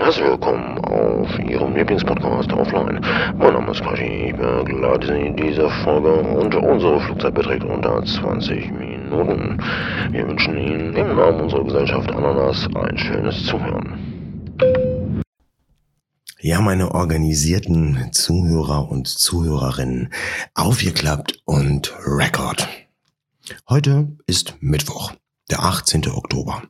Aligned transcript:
Herzlich 0.00 0.26
willkommen 0.26 0.78
auf 0.78 1.38
Ihrem 1.40 1.74
Lieblingspodcast 1.74 2.52
Offline. 2.52 3.00
Mein 3.36 3.52
Name 3.52 3.72
ist 3.72 3.82
Quashi, 3.82 4.28
ich 4.28 4.36
begleite 4.36 5.08
Sie 5.08 5.26
in 5.26 5.36
dieser 5.36 5.68
Folge 5.82 6.12
und 6.12 6.54
unsere 6.54 7.00
Flugzeit 7.00 7.34
beträgt 7.34 7.64
unter 7.64 8.04
20 8.04 8.70
Minuten. 8.70 9.60
Wir 10.12 10.28
wünschen 10.28 10.56
Ihnen 10.56 10.94
im 10.94 11.16
Namen 11.16 11.40
unserer 11.40 11.64
Gesellschaft 11.64 12.10
Ananas 12.12 12.68
ein 12.76 12.96
schönes 12.96 13.44
Zuhören. 13.44 14.56
Ja, 16.38 16.60
meine 16.60 16.94
organisierten 16.94 18.12
Zuhörer 18.12 18.88
und 18.88 19.08
Zuhörerinnen, 19.08 20.12
aufgeklappt 20.54 21.42
und 21.44 21.92
Record. 22.06 22.68
Heute 23.68 24.16
ist 24.28 24.54
Mittwoch, 24.60 25.12
der 25.50 25.64
18. 25.64 26.08
Oktober. 26.08 26.62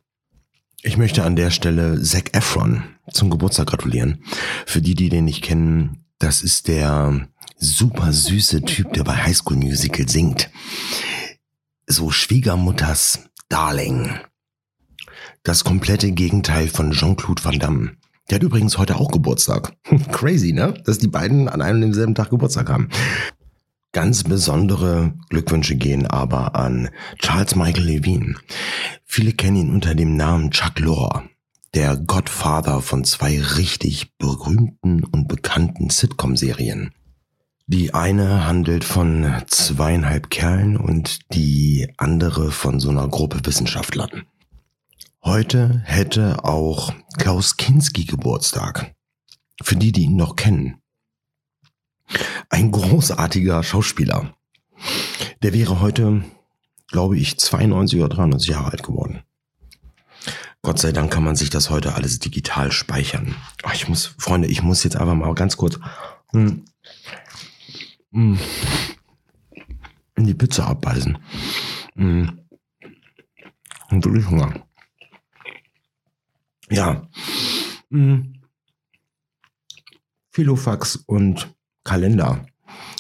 Ich 0.82 0.96
möchte 0.96 1.24
an 1.24 1.34
der 1.34 1.50
Stelle 1.50 2.00
Zac 2.02 2.36
Efron 2.36 2.84
zum 3.10 3.30
Geburtstag 3.30 3.66
gratulieren. 3.66 4.22
Für 4.64 4.80
die, 4.80 4.94
die 4.94 5.08
den 5.08 5.24
nicht 5.24 5.42
kennen, 5.42 6.04
das 6.20 6.42
ist 6.42 6.68
der 6.68 7.28
super 7.56 8.12
süße 8.12 8.62
Typ, 8.62 8.92
der 8.92 9.02
bei 9.02 9.16
High 9.16 9.36
School 9.36 9.56
Musical 9.56 10.08
singt. 10.08 10.50
So 11.88 12.10
Schwiegermutters 12.10 13.24
Darling. 13.48 14.20
Das 15.42 15.64
komplette 15.64 16.12
Gegenteil 16.12 16.68
von 16.68 16.92
Jean-Claude 16.92 17.44
Van 17.44 17.58
Damme. 17.58 17.92
Der 18.30 18.36
hat 18.36 18.42
übrigens 18.44 18.78
heute 18.78 18.96
auch 18.96 19.10
Geburtstag. 19.10 19.72
Crazy, 20.12 20.52
ne? 20.52 20.74
Dass 20.84 20.98
die 20.98 21.08
beiden 21.08 21.48
an 21.48 21.60
einem 21.60 21.76
und 21.76 21.82
demselben 21.82 22.14
Tag 22.14 22.30
Geburtstag 22.30 22.68
haben. 22.68 22.88
Ganz 23.92 24.22
besondere 24.22 25.14
Glückwünsche 25.30 25.76
gehen 25.76 26.06
aber 26.06 26.54
an 26.54 26.90
Charles 27.18 27.56
Michael 27.56 27.84
Levine. 27.84 28.34
Viele 29.04 29.32
kennen 29.32 29.56
ihn 29.56 29.70
unter 29.70 29.94
dem 29.94 30.14
Namen 30.16 30.50
Chuck 30.50 30.78
Lorre, 30.78 31.24
der 31.74 31.96
Godfather 31.96 32.82
von 32.82 33.04
zwei 33.04 33.40
richtig 33.40 34.16
berühmten 34.18 35.04
und 35.04 35.26
bekannten 35.26 35.88
Sitcom-Serien. 35.88 36.92
Die 37.66 37.92
eine 37.92 38.46
handelt 38.46 38.84
von 38.84 39.42
zweieinhalb 39.46 40.30
Kerlen 40.30 40.76
und 40.76 41.20
die 41.34 41.92
andere 41.96 42.50
von 42.50 42.80
so 42.80 42.90
einer 42.90 43.08
Gruppe 43.08 43.40
Wissenschaftlern. 43.44 44.24
Heute 45.22 45.82
hätte 45.84 46.44
auch 46.44 46.94
Klaus 47.18 47.56
Kinski 47.56 48.04
Geburtstag. 48.04 48.94
Für 49.62 49.76
die, 49.76 49.92
die 49.92 50.04
ihn 50.04 50.16
noch 50.16 50.36
kennen. 50.36 50.77
Ein 52.50 52.70
großartiger 52.70 53.62
Schauspieler. 53.62 54.34
Der 55.42 55.52
wäre 55.52 55.80
heute, 55.80 56.24
glaube 56.88 57.18
ich, 57.18 57.38
92 57.38 57.98
oder 57.98 58.08
93 58.08 58.50
Jahre 58.50 58.72
alt 58.72 58.82
geworden. 58.82 59.22
Gott 60.62 60.78
sei 60.78 60.92
Dank 60.92 61.12
kann 61.12 61.24
man 61.24 61.36
sich 61.36 61.50
das 61.50 61.70
heute 61.70 61.94
alles 61.94 62.18
digital 62.18 62.72
speichern. 62.72 63.36
Ach, 63.62 63.74
ich 63.74 63.88
muss, 63.88 64.06
Freunde, 64.18 64.48
ich 64.48 64.62
muss 64.62 64.82
jetzt 64.84 64.96
einfach 64.96 65.14
mal 65.14 65.32
ganz 65.34 65.56
kurz 65.56 65.78
hm, 66.32 66.64
hm, 68.12 68.38
in 70.16 70.26
die 70.26 70.34
Pizza 70.34 70.66
abbeißen. 70.66 71.18
Hm, 71.94 72.40
und 73.90 74.04
wirklich 74.04 74.26
Hunger. 74.28 74.66
Ja. 76.70 77.08
Hm. 77.90 78.34
Filofax 80.30 80.96
und 80.96 81.48
Kalender. 81.88 82.44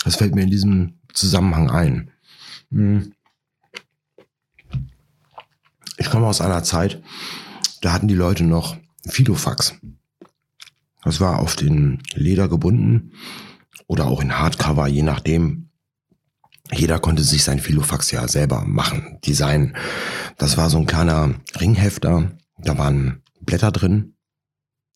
Das 0.02 0.16
fällt 0.16 0.34
mir 0.34 0.44
in 0.44 0.50
diesem 0.50 0.94
Zusammenhang 1.12 1.70
ein. 1.70 2.10
Hm. 2.70 3.12
Ich 5.98 6.08
komme 6.08 6.26
aus 6.26 6.40
einer 6.40 6.62
Zeit, 6.62 7.02
da 7.82 7.92
hatten 7.92 8.08
die 8.08 8.14
Leute 8.14 8.44
noch 8.44 8.78
Filofax. 9.06 9.74
Das 11.02 11.20
war 11.20 11.40
auf 11.40 11.54
den 11.54 12.02
Leder 12.14 12.48
gebunden 12.48 13.12
oder 13.88 14.06
auch 14.06 14.22
in 14.22 14.38
Hardcover, 14.38 14.88
je 14.88 15.02
nachdem. 15.02 15.68
Jeder 16.72 16.98
konnte 16.98 17.22
sich 17.22 17.44
sein 17.44 17.60
Filofax 17.60 18.10
ja 18.10 18.26
selber 18.26 18.64
machen, 18.64 19.18
designen. 19.26 19.76
Das 20.38 20.56
war 20.56 20.70
so 20.70 20.78
ein 20.78 20.86
kleiner 20.86 21.34
Ringhefter, 21.60 22.38
da 22.56 22.78
waren 22.78 23.22
Blätter 23.42 23.70
drin. 23.70 24.14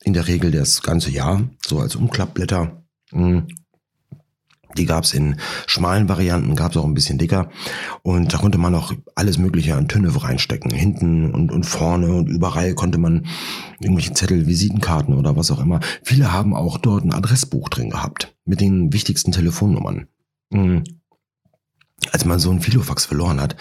In 0.02 0.14
der 0.14 0.28
Regel 0.28 0.50
das 0.50 0.80
ganze 0.80 1.10
Jahr, 1.10 1.46
so 1.66 1.78
als 1.78 1.94
Umklappblätter. 1.94 2.82
Hm. 4.72 4.76
Die 4.76 4.86
gab's 4.86 5.12
in 5.12 5.36
schmalen 5.66 6.08
Varianten, 6.08 6.56
gab's 6.56 6.76
auch 6.76 6.84
ein 6.84 6.94
bisschen 6.94 7.18
dicker. 7.18 7.50
Und 8.02 8.32
da 8.32 8.38
konnte 8.38 8.58
man 8.58 8.74
auch 8.74 8.92
alles 9.14 9.38
Mögliche 9.38 9.74
an 9.74 9.88
Tünne 9.88 10.12
reinstecken. 10.12 10.70
Hinten 10.70 11.32
und, 11.32 11.52
und 11.52 11.64
vorne 11.64 12.12
und 12.12 12.28
überall 12.28 12.74
konnte 12.74 12.98
man 12.98 13.26
irgendwelche 13.80 14.14
Zettel, 14.14 14.46
Visitenkarten 14.46 15.14
oder 15.14 15.36
was 15.36 15.50
auch 15.50 15.60
immer. 15.60 15.80
Viele 16.02 16.32
haben 16.32 16.54
auch 16.54 16.78
dort 16.78 17.04
ein 17.04 17.12
Adressbuch 17.12 17.68
drin 17.68 17.90
gehabt. 17.90 18.34
Mit 18.44 18.60
den 18.60 18.92
wichtigsten 18.92 19.32
Telefonnummern. 19.32 20.08
Mhm. 20.50 20.84
Als 22.10 22.24
man 22.24 22.40
so 22.40 22.50
ein 22.50 22.60
Filofax 22.60 23.04
verloren 23.04 23.40
hat, 23.40 23.56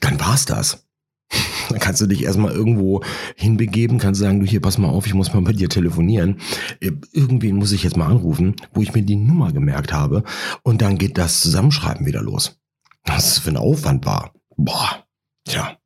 dann 0.00 0.20
war's 0.20 0.44
das. 0.44 0.85
Dann 1.68 1.78
kannst 1.78 2.00
du 2.00 2.06
dich 2.06 2.22
erstmal 2.22 2.52
irgendwo 2.52 3.02
hinbegeben, 3.34 3.98
kannst 3.98 4.20
sagen, 4.20 4.40
du 4.40 4.46
hier, 4.46 4.60
pass 4.60 4.78
mal 4.78 4.88
auf, 4.88 5.06
ich 5.06 5.14
muss 5.14 5.32
mal 5.32 5.42
bei 5.42 5.52
dir 5.52 5.68
telefonieren. 5.68 6.40
Äh, 6.80 6.92
irgendwen 7.12 7.56
muss 7.56 7.72
ich 7.72 7.82
jetzt 7.82 7.96
mal 7.96 8.06
anrufen, 8.06 8.56
wo 8.72 8.82
ich 8.82 8.94
mir 8.94 9.02
die 9.02 9.16
Nummer 9.16 9.52
gemerkt 9.52 9.92
habe. 9.92 10.22
Und 10.62 10.82
dann 10.82 10.98
geht 10.98 11.18
das 11.18 11.40
Zusammenschreiben 11.40 12.06
wieder 12.06 12.22
los. 12.22 12.58
Was 13.04 13.38
für 13.38 13.50
ein 13.50 13.56
Aufwand 13.56 14.06
war. 14.06 14.32
Boah, 14.56 15.04
tja. 15.44 15.76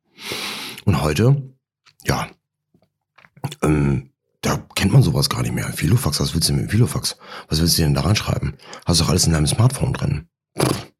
Und 0.85 1.01
heute, 1.01 1.53
ja, 2.05 2.27
ähm, 3.61 4.09
da 4.41 4.57
kennt 4.75 4.91
man 4.91 5.03
sowas 5.03 5.29
gar 5.29 5.43
nicht 5.43 5.53
mehr. 5.53 5.71
Filofax, 5.71 6.19
was 6.19 6.33
willst 6.33 6.49
du 6.49 6.53
mit 6.53 6.71
Filofax? 6.71 7.17
Was 7.47 7.61
willst 7.61 7.77
du 7.77 7.83
denn 7.83 7.93
da 7.93 8.01
reinschreiben? 8.01 8.57
Hast 8.85 8.99
du 8.99 9.03
doch 9.03 9.11
alles 9.11 9.27
in 9.27 9.33
deinem 9.33 9.47
Smartphone 9.47 9.93
drin. 9.93 10.27
Pff. 10.57 10.90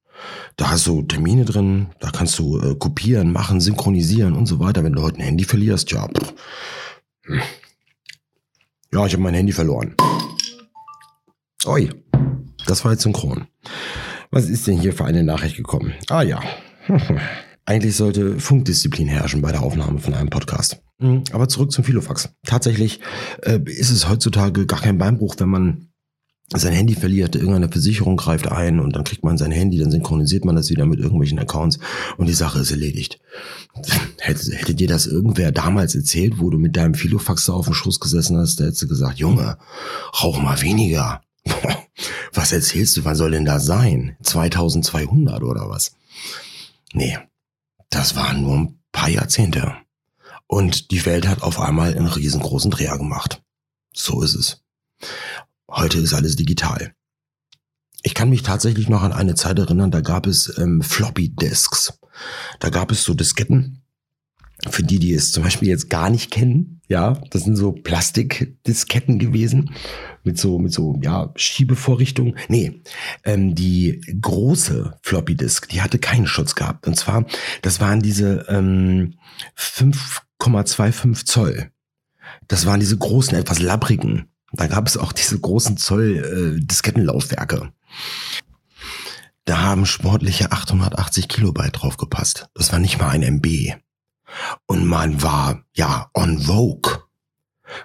Da 0.61 0.69
hast 0.69 0.85
du 0.85 1.01
Termine 1.01 1.43
drin, 1.43 1.87
da 1.99 2.11
kannst 2.11 2.37
du 2.37 2.59
äh, 2.59 2.75
kopieren, 2.75 3.31
machen, 3.31 3.59
synchronisieren 3.59 4.35
und 4.35 4.45
so 4.45 4.59
weiter. 4.59 4.83
Wenn 4.83 4.93
du 4.93 5.01
heute 5.01 5.17
ein 5.17 5.23
Handy 5.23 5.43
verlierst, 5.43 5.91
ja. 5.91 6.07
Pff. 6.07 6.35
Hm. 7.25 7.41
Ja, 8.93 9.07
ich 9.07 9.13
habe 9.13 9.23
mein 9.23 9.33
Handy 9.33 9.53
verloren. 9.53 9.95
Oi, 11.65 11.89
das 12.67 12.85
war 12.85 12.91
jetzt 12.91 13.01
synchron. 13.01 13.47
Was 14.29 14.49
ist 14.49 14.67
denn 14.67 14.79
hier 14.79 14.93
für 14.93 15.03
eine 15.03 15.23
Nachricht 15.23 15.57
gekommen? 15.57 15.95
Ah 16.09 16.21
ja. 16.21 16.39
Eigentlich 17.65 17.95
sollte 17.95 18.39
Funkdisziplin 18.39 19.07
herrschen 19.07 19.41
bei 19.41 19.51
der 19.51 19.63
Aufnahme 19.63 19.97
von 19.97 20.13
einem 20.13 20.29
Podcast. 20.29 20.79
Hm, 20.99 21.23
aber 21.31 21.47
zurück 21.47 21.71
zum 21.71 21.83
Filofax. 21.83 22.35
Tatsächlich 22.45 22.99
äh, 23.41 23.59
ist 23.65 23.89
es 23.89 24.07
heutzutage 24.07 24.67
gar 24.67 24.81
kein 24.81 24.99
Beinbruch, 24.99 25.33
wenn 25.39 25.49
man 25.49 25.90
sein 26.59 26.73
Handy 26.73 26.95
verliert, 26.95 27.35
irgendeine 27.35 27.69
Versicherung 27.69 28.17
greift 28.17 28.51
ein 28.51 28.79
und 28.79 28.95
dann 28.95 29.05
kriegt 29.05 29.23
man 29.23 29.37
sein 29.37 29.51
Handy, 29.51 29.77
dann 29.77 29.91
synchronisiert 29.91 30.43
man 30.43 30.55
das 30.55 30.69
wieder 30.69 30.85
mit 30.85 30.99
irgendwelchen 30.99 31.39
Accounts 31.39 31.79
und 32.17 32.27
die 32.27 32.33
Sache 32.33 32.59
ist 32.59 32.71
erledigt. 32.71 33.19
Hätte, 34.19 34.55
hätte 34.55 34.75
dir 34.75 34.87
das 34.87 35.07
irgendwer 35.07 35.51
damals 35.51 35.95
erzählt, 35.95 36.39
wo 36.39 36.49
du 36.49 36.57
mit 36.57 36.75
deinem 36.75 36.93
Filofax 36.93 37.45
da 37.45 37.53
auf 37.53 37.65
dem 37.65 37.73
Schoß 37.73 37.99
gesessen 37.99 38.37
hast, 38.37 38.59
da 38.59 38.65
hättest 38.65 38.81
du 38.81 38.87
gesagt, 38.87 39.17
Junge, 39.17 39.57
rauch 40.21 40.41
mal 40.41 40.61
weniger. 40.61 41.21
Was 42.33 42.51
erzählst 42.51 42.97
du, 42.97 43.05
wann 43.05 43.15
soll 43.15 43.31
denn 43.31 43.45
da 43.45 43.59
sein? 43.59 44.15
2200 44.23 45.43
oder 45.43 45.69
was? 45.69 45.95
Nee, 46.93 47.17
das 47.89 48.15
waren 48.15 48.41
nur 48.41 48.57
ein 48.57 48.79
paar 48.91 49.09
Jahrzehnte. 49.09 49.75
Und 50.47 50.91
die 50.91 51.05
Welt 51.05 51.27
hat 51.27 51.41
auf 51.43 51.59
einmal 51.59 51.95
einen 51.95 52.07
riesengroßen 52.07 52.71
Dreher 52.71 52.97
gemacht. 52.97 53.41
So 53.93 54.21
ist 54.21 54.35
es. 54.35 54.61
Heute 55.71 55.99
ist 55.99 56.13
alles 56.13 56.35
digital. 56.35 56.93
Ich 58.03 58.13
kann 58.13 58.29
mich 58.29 58.43
tatsächlich 58.43 58.89
noch 58.89 59.03
an 59.03 59.13
eine 59.13 59.35
Zeit 59.35 59.57
erinnern, 59.57 59.89
da 59.89 60.01
gab 60.01 60.27
es 60.27 60.57
ähm, 60.57 60.81
Floppy 60.81 61.29
Disks. 61.29 61.97
Da 62.59 62.69
gab 62.69 62.91
es 62.91 63.03
so 63.03 63.13
Disketten. 63.13 63.77
Für 64.69 64.83
die, 64.83 64.99
die 64.99 65.13
es 65.13 65.31
zum 65.31 65.43
Beispiel 65.43 65.69
jetzt 65.69 65.89
gar 65.89 66.09
nicht 66.11 66.29
kennen, 66.29 66.81
ja, 66.87 67.13
das 67.31 67.45
sind 67.45 67.55
so 67.55 67.71
Plastikdisketten 67.71 69.17
gewesen 69.17 69.73
mit 70.23 70.37
so 70.37 70.59
mit 70.59 70.71
so 70.71 70.99
ja 71.01 71.31
Schiebevorrichtungen. 71.35 72.37
Nee, 72.47 72.81
ähm, 73.23 73.55
die 73.55 74.01
große 74.21 74.99
Floppy 75.01 75.35
Disk, 75.35 75.69
die 75.69 75.81
hatte 75.81 75.97
keinen 75.97 76.27
Schutz 76.27 76.53
gehabt. 76.53 76.85
Und 76.85 76.95
zwar, 76.95 77.25
das 77.63 77.79
waren 77.79 78.01
diese 78.01 78.45
ähm, 78.49 79.15
5,25 79.57 81.25
Zoll. 81.25 81.71
Das 82.47 82.65
waren 82.67 82.81
diese 82.81 82.97
großen, 82.97 83.35
etwas 83.37 83.59
labbrigen 83.59 84.30
da 84.53 84.67
gab 84.67 84.87
es 84.87 84.97
auch 84.97 85.13
diese 85.13 85.39
großen 85.39 85.77
Zoll-Diskettenlaufwerke. 85.77 87.57
Äh, 87.57 88.41
da 89.45 89.59
haben 89.59 89.85
sportliche 89.85 90.51
880 90.51 91.27
Kilobyte 91.27 91.81
drauf 91.81 91.97
gepasst. 91.97 92.49
Das 92.53 92.71
war 92.71 92.79
nicht 92.79 92.99
mal 92.99 93.09
ein 93.09 93.23
MB. 93.23 93.75
Und 94.65 94.85
man 94.85 95.21
war, 95.21 95.63
ja, 95.73 96.09
on 96.13 96.39
Vogue. 96.39 96.99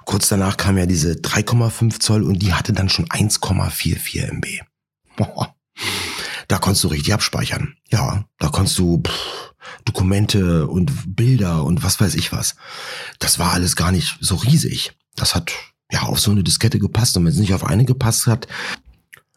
Kurz 0.04 0.28
danach 0.28 0.56
kam 0.56 0.76
ja 0.78 0.86
diese 0.86 1.12
3,5 1.12 2.00
Zoll 2.00 2.22
und 2.24 2.40
die 2.40 2.52
hatte 2.52 2.72
dann 2.72 2.88
schon 2.88 3.06
1,44 3.06 4.32
MB. 4.32 4.46
Da 6.48 6.58
konntest 6.58 6.84
du 6.84 6.88
richtig 6.88 7.14
abspeichern. 7.14 7.76
Ja, 7.90 8.24
da 8.38 8.48
konntest 8.48 8.78
du 8.78 9.02
pff, 9.02 9.54
Dokumente 9.84 10.66
und 10.66 11.16
Bilder 11.16 11.64
und 11.64 11.82
was 11.82 12.00
weiß 12.00 12.14
ich 12.14 12.32
was. 12.32 12.56
Das 13.18 13.38
war 13.38 13.52
alles 13.52 13.76
gar 13.76 13.92
nicht 13.92 14.18
so 14.20 14.36
riesig. 14.36 14.92
Das 15.14 15.34
hat 15.34 15.52
ja 15.90 16.02
auf 16.02 16.20
so 16.20 16.30
eine 16.30 16.42
Diskette 16.44 16.78
gepasst. 16.78 17.16
Und 17.16 17.24
wenn 17.24 17.32
es 17.32 17.38
nicht 17.38 17.54
auf 17.54 17.64
eine 17.64 17.84
gepasst 17.84 18.26
hat, 18.26 18.46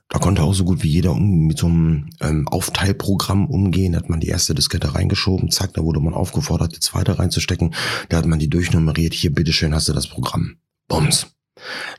da 0.10 0.18
konnte 0.18 0.42
auch 0.42 0.54
so 0.54 0.66
gut 0.66 0.82
wie 0.82 0.90
jeder 0.90 1.12
um, 1.12 1.46
mit 1.46 1.60
so 1.60 1.68
einem 1.68 2.10
ähm, 2.20 2.48
Aufteilprogramm 2.48 3.46
umgehen. 3.46 3.94
Da 3.94 4.00
hat 4.00 4.10
man 4.10 4.20
die 4.20 4.28
erste 4.28 4.56
Diskette 4.56 4.96
reingeschoben, 4.96 5.52
zack, 5.52 5.74
da 5.74 5.84
wurde 5.84 6.00
man 6.00 6.16
aufgefordert, 6.16 6.76
die 6.76 6.80
zweite 6.80 7.20
reinzustecken. 7.20 7.76
Da 8.10 8.18
hat 8.18 8.26
man 8.26 8.40
die 8.40 8.50
durchnummeriert. 8.50 9.14
Hier, 9.14 9.34
bitteschön, 9.34 9.74
hast 9.74 9.88
du 9.88 9.94
das 9.94 10.08
Programm. 10.08 10.58
Bums. 10.88 11.28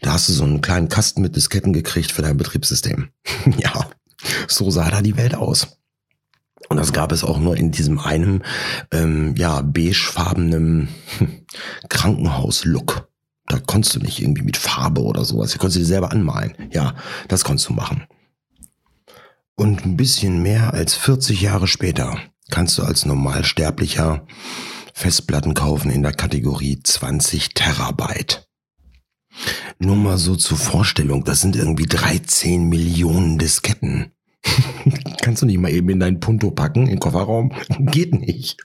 Da 0.00 0.14
hast 0.14 0.28
du 0.28 0.32
so 0.32 0.42
einen 0.42 0.60
kleinen 0.60 0.88
Kasten 0.88 1.22
mit 1.22 1.36
Disketten 1.36 1.72
gekriegt 1.72 2.10
für 2.10 2.22
dein 2.22 2.36
Betriebssystem. 2.36 3.10
ja, 3.58 3.88
so 4.48 4.70
sah 4.70 4.90
da 4.90 5.02
die 5.02 5.16
Welt 5.16 5.36
aus. 5.36 5.76
Und 6.68 6.76
das 6.76 6.92
gab 6.92 7.12
es 7.12 7.24
auch 7.24 7.38
nur 7.38 7.56
in 7.56 7.70
diesem 7.70 7.98
einen, 8.00 8.42
ähm, 8.92 9.34
ja, 9.36 9.60
beigefarbenen 9.60 10.88
Krankenhaus-Look. 11.88 13.09
Da 13.50 13.58
konntest 13.58 13.96
du 13.96 13.98
nicht 13.98 14.22
irgendwie 14.22 14.42
mit 14.42 14.56
Farbe 14.56 15.02
oder 15.02 15.24
sowas. 15.24 15.50
Da 15.50 15.58
konntest 15.58 15.76
du 15.76 15.80
dir 15.80 15.86
selber 15.86 16.12
anmalen. 16.12 16.54
Ja, 16.70 16.94
das 17.26 17.42
konntest 17.42 17.68
du 17.68 17.72
machen. 17.72 18.04
Und 19.56 19.84
ein 19.84 19.96
bisschen 19.96 20.40
mehr 20.40 20.72
als 20.72 20.94
40 20.94 21.40
Jahre 21.40 21.66
später 21.66 22.16
kannst 22.50 22.78
du 22.78 22.84
als 22.84 23.04
Normalsterblicher 23.06 24.24
Festplatten 24.94 25.54
kaufen 25.54 25.90
in 25.90 26.04
der 26.04 26.12
Kategorie 26.12 26.80
20 26.80 27.54
Terabyte. 27.54 28.48
Nur 29.80 29.96
mal 29.96 30.16
so 30.16 30.36
zur 30.36 30.56
Vorstellung, 30.56 31.24
das 31.24 31.40
sind 31.40 31.56
irgendwie 31.56 31.86
13 31.86 32.68
Millionen 32.68 33.36
Disketten. 33.36 34.12
Kannst 35.22 35.42
du 35.42 35.46
nicht 35.46 35.58
mal 35.58 35.72
eben 35.72 35.88
in 35.90 36.00
dein 36.00 36.20
Punto 36.20 36.52
packen, 36.52 36.86
den 36.86 37.00
Kofferraum? 37.00 37.52
Geht 37.80 38.14
nicht. 38.14 38.58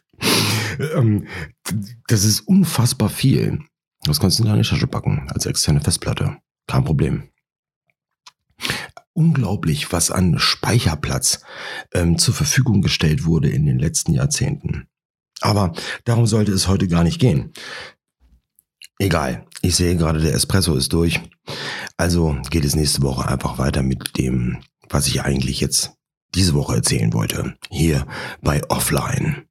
Ähm, 0.96 1.28
das 2.08 2.24
ist 2.24 2.42
unfassbar 2.42 3.10
viel. 3.10 3.62
Das 4.06 4.20
kannst 4.20 4.40
du 4.40 4.44
in 4.44 4.50
deine 4.50 4.62
Tasche 4.62 4.88
packen, 4.88 5.28
als 5.34 5.46
externe 5.46 5.82
Festplatte. 5.82 6.38
Kein 6.68 6.84
Problem. 6.84 7.30
Unglaublich, 9.14 9.92
was 9.92 10.12
an 10.12 10.40
Speicherplatz 10.40 11.42
ähm, 11.94 12.18
zur 12.18 12.34
Verfügung 12.34 12.82
gestellt 12.82 13.26
wurde 13.26 13.50
in 13.50 13.66
den 13.66 13.80
letzten 13.80 14.14
Jahrzehnten. 14.14 14.88
Aber 15.42 15.74
darum 16.04 16.28
sollte 16.28 16.52
es 16.52 16.68
heute 16.68 16.88
gar 16.88 17.04
nicht 17.04 17.20
gehen. 17.20 17.54
Egal, 19.00 19.46
ich 19.62 19.76
sehe 19.76 19.96
gerade, 19.98 20.22
der 20.22 20.34
Espresso 20.34 20.76
ist 20.76 20.94
durch. 20.94 21.20
Also 21.98 22.38
geht 22.50 22.66
es 22.66 22.76
nächste 22.76 23.02
Woche 23.02 23.28
einfach 23.28 23.58
weiter 23.58 23.84
mit 23.84 24.18
dem, 24.18 24.60
was 24.90 25.08
ich 25.08 25.22
eigentlich 25.22 25.60
jetzt 25.60 25.94
diese 26.34 26.54
Woche 26.54 26.76
erzählen 26.76 27.14
wollte. 27.14 27.56
Hier 27.70 28.06
bei 28.42 28.62
Offline. 28.70 29.48